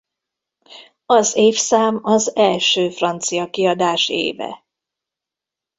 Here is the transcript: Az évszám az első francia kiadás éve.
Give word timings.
Az 1.05 1.35
évszám 1.35 1.99
az 2.03 2.35
első 2.35 2.89
francia 2.89 3.49
kiadás 3.49 4.09
éve. 4.09 4.63